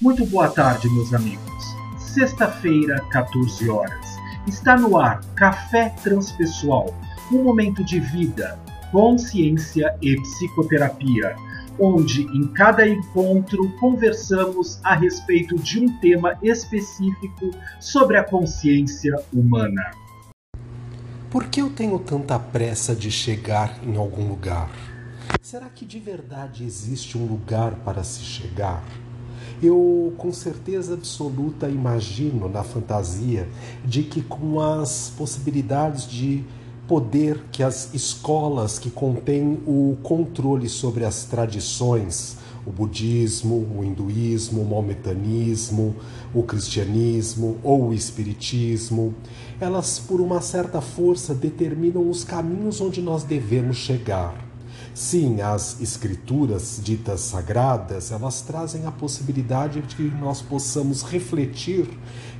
[0.00, 1.76] Muito boa tarde, meus amigos.
[1.98, 4.16] Sexta-feira, 14 horas.
[4.46, 6.98] Está no ar Café Transpessoal,
[7.30, 8.58] um momento de vida,
[8.90, 11.36] consciência e psicoterapia,
[11.78, 19.90] onde em cada encontro conversamos a respeito de um tema específico sobre a consciência humana.
[21.30, 24.70] Por que eu tenho tanta pressa de chegar em algum lugar?
[25.42, 28.82] Será que de verdade existe um lugar para se chegar?
[29.62, 33.46] Eu com certeza absoluta imagino na fantasia
[33.84, 36.44] de que com as possibilidades de
[36.88, 44.62] poder que as escolas que contêm o controle sobre as tradições, o budismo, o hinduísmo,
[44.62, 45.94] o maometanismo,
[46.34, 49.14] o cristianismo ou o espiritismo,
[49.60, 54.49] elas por uma certa força determinam os caminhos onde nós devemos chegar.
[55.00, 61.88] Sim, as escrituras ditas sagradas, elas trazem a possibilidade de que nós possamos refletir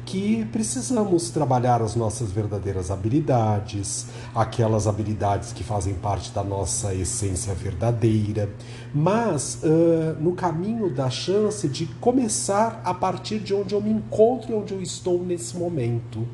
[0.05, 7.55] que precisamos trabalhar as nossas verdadeiras habilidades, aquelas habilidades que fazem parte da nossa essência
[7.55, 8.51] verdadeira,
[8.95, 14.53] mas uh, no caminho da chance de começar a partir de onde eu me encontro
[14.53, 16.29] e onde eu estou nesse momento.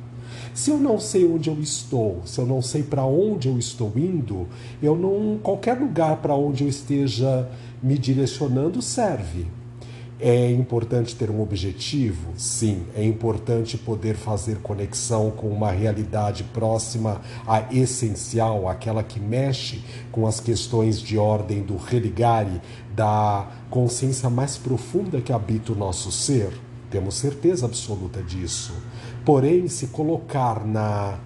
[0.55, 3.93] Se eu não sei onde eu estou, se eu não sei para onde eu estou
[3.97, 4.47] indo,
[4.83, 7.49] eu não qualquer lugar para onde eu esteja
[7.83, 9.47] me direcionando serve.
[10.19, 12.33] É importante ter um objetivo?
[12.39, 12.85] Sim.
[12.97, 20.27] É importante poder fazer conexão com uma realidade próxima à essencial, aquela que mexe com
[20.27, 22.63] as questões de ordem do religare,
[22.95, 26.66] da consciência mais profunda que habita o nosso ser?
[26.91, 28.73] Temos certeza absoluta disso.
[29.25, 31.19] Porém, se colocar na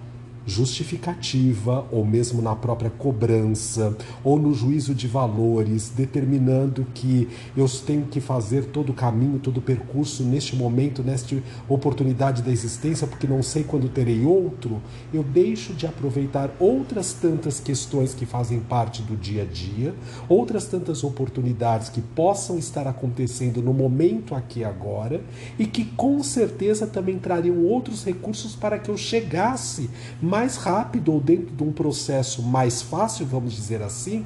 [0.45, 8.05] justificativa ou mesmo na própria cobrança ou no juízo de valores, determinando que eu tenho
[8.05, 11.35] que fazer todo o caminho, todo o percurso neste momento, nesta
[11.69, 14.81] oportunidade da existência, porque não sei quando terei outro,
[15.13, 19.93] eu deixo de aproveitar outras tantas questões que fazem parte do dia a dia,
[20.27, 25.21] outras tantas oportunidades que possam estar acontecendo no momento aqui agora
[25.57, 29.89] e que com certeza também trariam outros recursos para que eu chegasse
[30.31, 34.23] mais rápido ou dentro de um processo mais fácil, vamos dizer assim,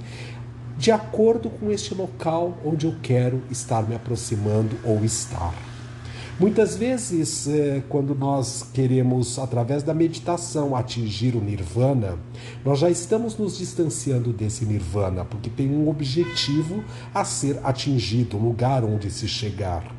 [0.77, 5.51] de acordo com este local onde eu quero estar me aproximando ou estar.
[6.39, 12.19] Muitas vezes, é, quando nós queremos, através da meditação, atingir o nirvana,
[12.63, 16.83] nós já estamos nos distanciando desse nirvana, porque tem um objetivo
[17.15, 19.91] a ser atingido, um lugar onde se chegar.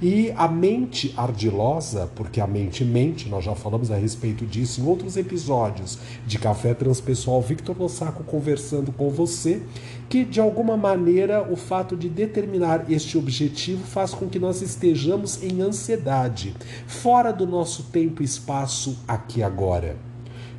[0.00, 4.86] E a mente ardilosa, porque a mente mente, nós já falamos a respeito disso em
[4.86, 9.60] outros episódios de Café Transpessoal, Victor Lossaco conversando com você,
[10.08, 15.42] que de alguma maneira o fato de determinar este objetivo faz com que nós estejamos
[15.42, 16.54] em ansiedade,
[16.86, 20.07] fora do nosso tempo e espaço aqui agora.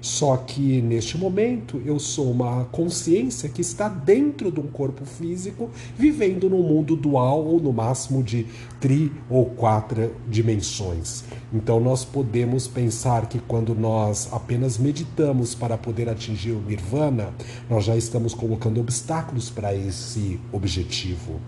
[0.01, 5.69] Só que neste momento eu sou uma consciência que está dentro de um corpo físico,
[5.97, 8.45] vivendo num mundo dual ou no máximo de
[8.79, 11.25] tri ou quatro dimensões.
[11.53, 17.33] Então nós podemos pensar que quando nós apenas meditamos para poder atingir o nirvana,
[17.69, 21.41] nós já estamos colocando obstáculos para esse objetivo.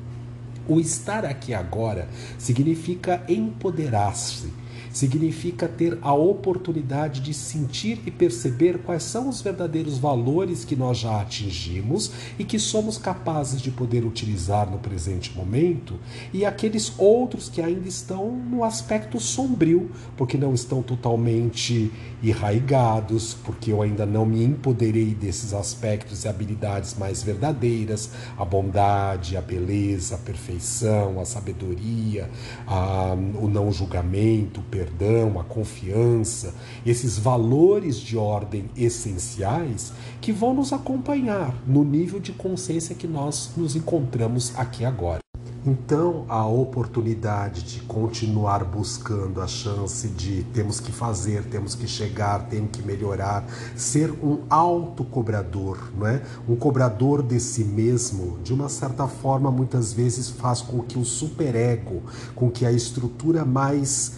[0.67, 2.07] O estar aqui agora
[2.37, 4.60] significa empoderar-se
[4.91, 10.97] significa ter a oportunidade de sentir e perceber quais são os verdadeiros valores que nós
[10.97, 15.99] já atingimos e que somos capazes de poder utilizar no presente momento,
[16.33, 21.91] e aqueles outros que ainda estão no aspecto sombrio, porque não estão totalmente
[22.21, 29.35] irraigados, porque eu ainda não me empoderei desses aspectos e habilidades mais verdadeiras, a bondade,
[29.35, 32.29] a beleza, a perfeição, a sabedoria,
[32.67, 40.55] a, o não julgamento, o perdão, a confiança, esses valores de ordem essenciais que vão
[40.55, 45.21] nos acompanhar no nível de consciência que nós nos encontramos aqui agora.
[45.63, 52.47] Então, a oportunidade de continuar buscando a chance de temos que fazer, temos que chegar,
[52.47, 53.45] temos que melhorar,
[53.75, 56.23] ser um autocobrador, não é?
[56.49, 61.05] Um cobrador de si mesmo, de uma certa forma, muitas vezes faz com que o
[61.05, 62.01] superego,
[62.33, 64.13] com que a estrutura mais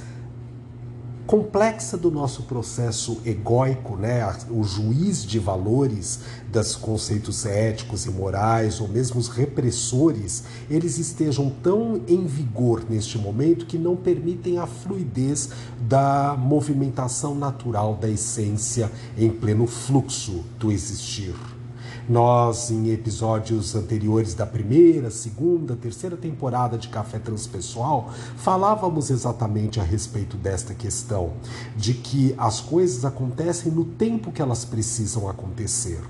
[1.25, 4.23] complexa do nosso processo egóico, né?
[4.49, 6.19] o juiz de valores
[6.51, 13.17] dos conceitos éticos e morais, ou mesmo os repressores, eles estejam tão em vigor neste
[13.17, 15.49] momento que não permitem a fluidez
[15.79, 21.33] da movimentação natural da essência em pleno fluxo do existir.
[22.07, 29.83] Nós, em episódios anteriores da primeira, segunda, terceira temporada de Café Transpessoal, falávamos exatamente a
[29.83, 31.31] respeito desta questão,
[31.77, 36.01] de que as coisas acontecem no tempo que elas precisam acontecer.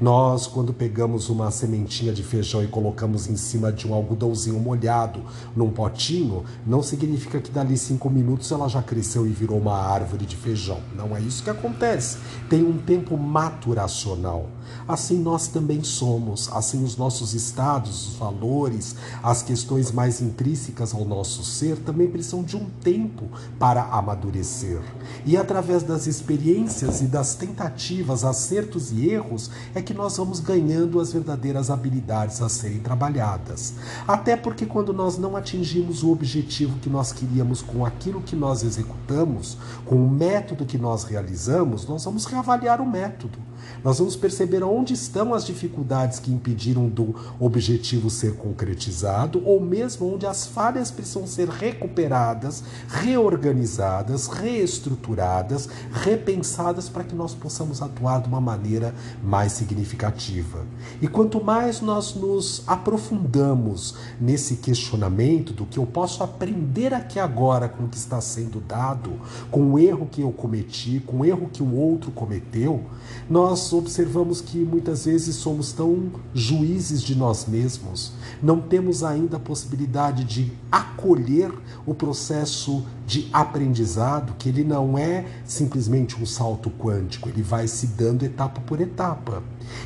[0.00, 5.22] Nós, quando pegamos uma sementinha de feijão e colocamos em cima de um algodãozinho molhado
[5.54, 10.26] num potinho, não significa que dali cinco minutos ela já cresceu e virou uma árvore
[10.26, 10.80] de feijão.
[10.94, 12.18] Não é isso que acontece.
[12.48, 14.46] Tem um tempo maturacional.
[14.86, 21.04] Assim nós também somos, assim os nossos estados, os valores, as questões mais intrínsecas ao
[21.04, 23.28] nosso ser também precisam de um tempo
[23.58, 24.80] para amadurecer.
[25.24, 31.00] E através das experiências e das tentativas, acertos e erros, é que nós vamos ganhando
[31.00, 33.74] as verdadeiras habilidades a serem trabalhadas.
[34.06, 38.62] Até porque quando nós não atingimos o objetivo que nós queríamos com aquilo que nós
[38.62, 43.38] executamos, com o método que nós realizamos, nós vamos reavaliar o método.
[43.82, 50.12] Nós vamos perceber onde estão as dificuldades que impediram do objetivo ser concretizado, ou mesmo
[50.12, 58.28] onde as falhas precisam ser recuperadas, reorganizadas, reestruturadas, repensadas para que nós possamos atuar de
[58.28, 60.64] uma maneira mais significativa.
[61.00, 67.68] E quanto mais nós nos aprofundamos nesse questionamento do que eu posso aprender aqui agora
[67.68, 69.12] com o que está sendo dado,
[69.50, 72.82] com o erro que eu cometi, com o erro que o outro cometeu,
[73.28, 78.12] nós observamos que muitas vezes somos tão juízes de nós mesmos,
[78.42, 81.52] não temos ainda a possibilidade de acolher
[81.84, 87.86] o processo de aprendizado, que ele não é simplesmente um salto quântico, ele vai se
[87.88, 89.35] dando etapa por etapa.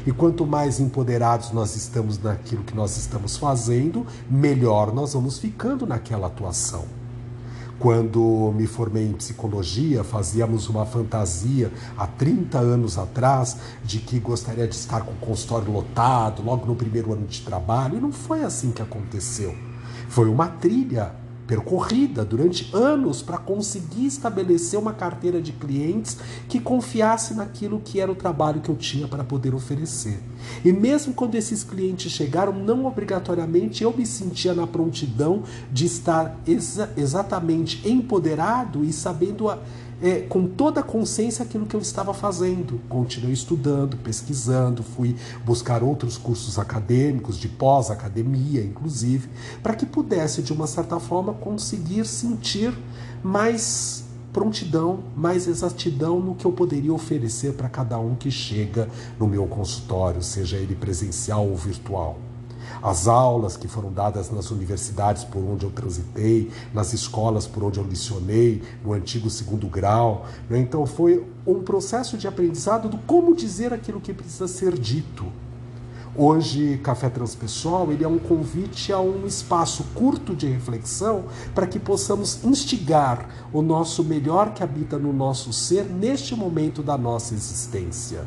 [0.07, 5.87] E quanto mais empoderados nós estamos naquilo que nós estamos fazendo, melhor nós vamos ficando
[5.87, 6.85] naquela atuação.
[7.79, 14.69] Quando me formei em psicologia, fazíamos uma fantasia há 30 anos atrás de que gostaria
[14.69, 18.45] de estar com o consultório lotado logo no primeiro ano de trabalho, e não foi
[18.45, 19.57] assim que aconteceu.
[20.11, 21.13] Foi uma trilha
[21.51, 26.17] percorrida durante anos para conseguir estabelecer uma carteira de clientes
[26.49, 30.21] que confiasse naquilo que era o trabalho que eu tinha para poder oferecer.
[30.65, 35.43] E mesmo quando esses clientes chegaram, não obrigatoriamente eu me sentia na prontidão
[35.73, 39.59] de estar exa exatamente empoderado e sabendo a
[40.03, 42.81] é, com toda a consciência aquilo que eu estava fazendo.
[42.89, 49.29] Continuei estudando, pesquisando, fui buscar outros cursos acadêmicos, de pós-academia, inclusive,
[49.63, 52.73] para que pudesse, de uma certa forma, conseguir sentir
[53.23, 58.89] mais prontidão, mais exatidão no que eu poderia oferecer para cada um que chega
[59.19, 62.17] no meu consultório, seja ele presencial ou virtual
[62.83, 67.79] as aulas que foram dadas nas universidades por onde eu transitei, nas escolas por onde
[67.79, 70.27] eu licionei, no antigo segundo grau.
[70.49, 70.59] Né?
[70.59, 75.27] Então foi um processo de aprendizado do como dizer aquilo que precisa ser dito.
[76.17, 81.79] Hoje, Café Transpessoal ele é um convite a um espaço curto de reflexão para que
[81.79, 88.27] possamos instigar o nosso melhor que habita no nosso ser neste momento da nossa existência.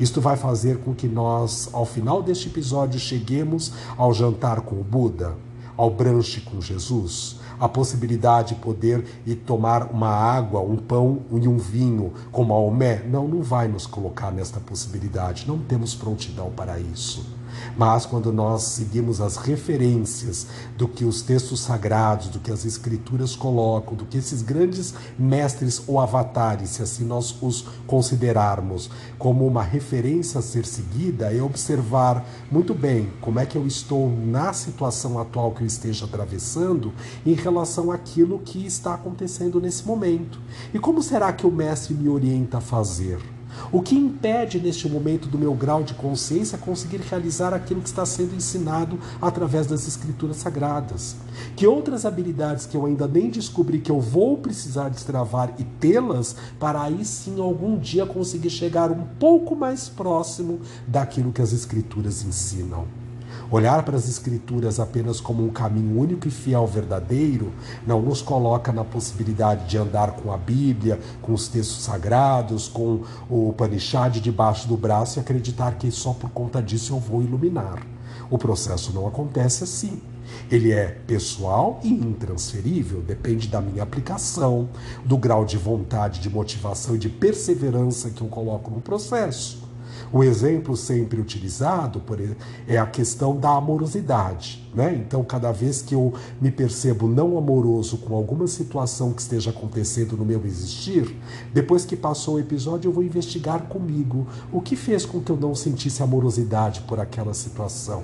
[0.00, 4.84] Isto vai fazer com que nós, ao final deste episódio, cheguemos ao jantar com o
[4.84, 5.34] Buda,
[5.76, 11.48] ao branche com Jesus, a possibilidade de poder ir tomar uma água, um pão e
[11.48, 13.02] um vinho com Maomé.
[13.08, 15.44] Não, não vai nos colocar nesta possibilidade.
[15.48, 17.37] Não temos prontidão para isso.
[17.76, 20.46] Mas quando nós seguimos as referências
[20.76, 25.82] do que os textos sagrados, do que as escrituras colocam, do que esses grandes mestres
[25.86, 32.24] ou avatares, se assim nós os considerarmos como uma referência a ser seguida, é observar
[32.50, 36.92] muito bem como é que eu estou na situação atual que eu esteja atravessando
[37.24, 40.40] em relação àquilo que está acontecendo nesse momento.
[40.72, 43.37] E como será que o mestre me orienta a fazer?
[43.70, 48.04] O que impede neste momento do meu grau de consciência conseguir realizar aquilo que está
[48.06, 51.16] sendo ensinado através das escrituras sagradas?
[51.56, 56.36] Que outras habilidades que eu ainda nem descobri que eu vou precisar destravar e tê-las
[56.58, 62.24] para aí sim algum dia conseguir chegar um pouco mais próximo daquilo que as escrituras
[62.24, 63.07] ensinam?
[63.50, 67.50] Olhar para as Escrituras apenas como um caminho único e fiel verdadeiro
[67.86, 73.02] não nos coloca na possibilidade de andar com a Bíblia, com os textos sagrados, com
[73.30, 77.86] o Upanishad debaixo do braço e acreditar que só por conta disso eu vou iluminar.
[78.30, 80.02] O processo não acontece assim.
[80.50, 84.68] Ele é pessoal e intransferível, depende da minha aplicação,
[85.06, 89.67] do grau de vontade, de motivação e de perseverança que eu coloco no processo.
[90.12, 92.18] O exemplo sempre utilizado por,
[92.66, 94.68] é a questão da amorosidade.
[94.74, 94.94] Né?
[94.94, 100.16] Então, cada vez que eu me percebo não amoroso com alguma situação que esteja acontecendo
[100.16, 101.16] no meu existir,
[101.52, 105.36] depois que passou o episódio, eu vou investigar comigo o que fez com que eu
[105.36, 108.02] não sentisse amorosidade por aquela situação.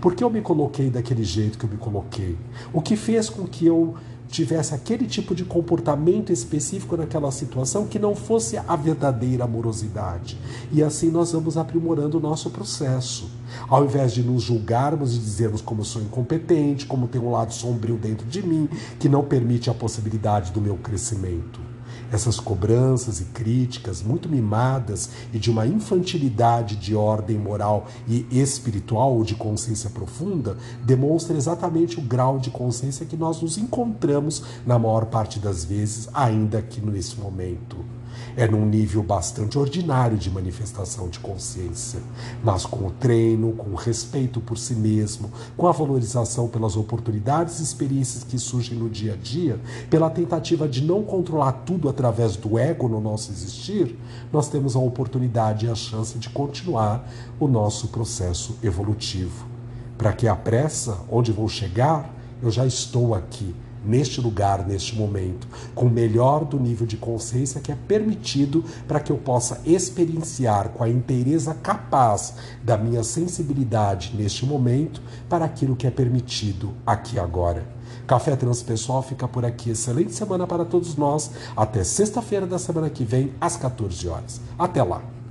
[0.00, 2.36] Por que eu me coloquei daquele jeito que eu me coloquei?
[2.72, 3.94] O que fez com que eu
[4.30, 10.38] tivesse aquele tipo de comportamento específico naquela situação que não fosse a verdadeira amorosidade.
[10.72, 13.30] E assim nós vamos aprimorando o nosso processo.
[13.68, 17.52] Ao invés de nos julgarmos e dizermos como eu sou incompetente, como tem um lado
[17.52, 18.68] sombrio dentro de mim
[18.98, 21.69] que não permite a possibilidade do meu crescimento.
[22.12, 29.14] Essas cobranças e críticas muito mimadas e de uma infantilidade de ordem moral e espiritual
[29.14, 34.78] ou de consciência profunda demonstram exatamente o grau de consciência que nós nos encontramos na
[34.78, 37.99] maior parte das vezes, ainda aqui nesse momento.
[38.36, 42.00] É num nível bastante ordinário de manifestação de consciência,
[42.42, 47.60] mas com o treino, com o respeito por si mesmo, com a valorização pelas oportunidades
[47.60, 52.36] e experiências que surgem no dia a dia, pela tentativa de não controlar tudo através
[52.36, 53.98] do ego no nosso existir,
[54.32, 59.46] nós temos a oportunidade e a chance de continuar o nosso processo evolutivo.
[59.98, 65.46] Para que a pressa, onde vou chegar, eu já estou aqui neste lugar, neste momento,
[65.74, 70.70] com o melhor do nível de consciência que é permitido para que eu possa experienciar
[70.70, 77.18] com a inteireza capaz da minha sensibilidade neste momento para aquilo que é permitido aqui
[77.18, 77.64] agora.
[78.06, 79.70] Café Transpessoal fica por aqui.
[79.70, 81.30] Excelente semana para todos nós.
[81.56, 84.40] Até sexta-feira da semana que vem, às 14 horas.
[84.58, 85.19] Até lá.